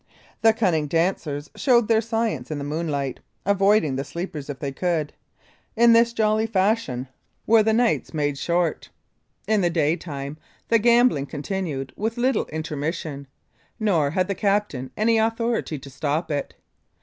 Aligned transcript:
The 0.41 0.51
cunning 0.51 0.87
dancers 0.87 1.51
showed 1.55 1.87
their 1.87 2.01
science 2.01 2.49
in 2.49 2.57
the 2.57 2.63
moonlight, 2.63 3.19
avoiding 3.45 3.95
the 3.97 4.03
sleepers 4.03 4.49
if 4.49 4.57
they 4.57 4.71
could. 4.71 5.13
In 5.75 5.93
this 5.93 6.11
jolly 6.11 6.47
fashion 6.47 7.07
were 7.45 7.61
the 7.61 7.71
nights 7.71 8.11
made 8.11 8.35
short. 8.39 8.89
In 9.47 9.61
the 9.61 9.69
daytime, 9.69 10.39
the 10.69 10.79
gambling 10.79 11.27
continued 11.27 11.93
with 11.95 12.17
little 12.17 12.47
intermission; 12.47 13.27
nor 13.79 14.09
had 14.09 14.27
the 14.27 14.33
captain 14.33 14.89
any 14.97 15.19
authority 15.19 15.77
to 15.77 15.89
stop 15.91 16.31
it. 16.31 16.55